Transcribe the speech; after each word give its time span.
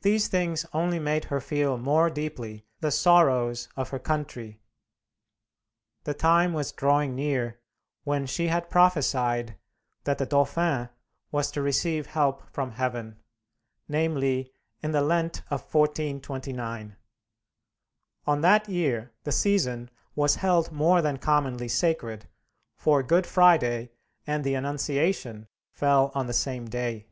These 0.00 0.28
things 0.28 0.64
only 0.72 0.98
made 0.98 1.26
her 1.26 1.42
feel 1.42 1.76
more 1.76 2.08
deeply 2.08 2.64
the 2.80 2.90
sorrows 2.90 3.68
of 3.76 3.90
her 3.90 3.98
country. 3.98 4.62
The 6.04 6.14
time 6.14 6.54
was 6.54 6.72
drawing 6.72 7.14
near 7.14 7.60
when 8.04 8.24
she 8.24 8.48
had 8.48 8.70
prophesied 8.70 9.58
that 10.04 10.16
the 10.16 10.24
Dauphin 10.24 10.88
was 11.30 11.50
to 11.50 11.60
receive 11.60 12.06
help 12.06 12.48
from 12.50 12.70
heaven 12.70 13.20
namely, 13.88 14.54
in 14.82 14.92
the 14.92 15.02
Lent 15.02 15.40
of 15.50 15.60
1429. 15.60 16.96
On 18.26 18.40
that 18.40 18.70
year 18.70 19.12
the 19.24 19.32
season 19.32 19.90
was 20.14 20.36
held 20.36 20.72
more 20.72 21.02
than 21.02 21.18
commonly 21.18 21.68
sacred, 21.68 22.26
for 22.74 23.02
Good 23.02 23.26
Friday 23.26 23.90
and 24.26 24.44
the 24.44 24.54
Annunciation 24.54 25.46
fell 25.72 26.10
on 26.14 26.26
the 26.26 26.32
same 26.32 26.70
day. 26.70 27.08